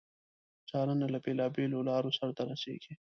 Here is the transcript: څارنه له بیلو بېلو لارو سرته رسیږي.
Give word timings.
څارنه 0.69 1.05
له 1.13 1.19
بیلو 1.25 1.47
بېلو 1.55 1.79
لارو 1.89 2.15
سرته 2.19 2.41
رسیږي. 2.51 2.93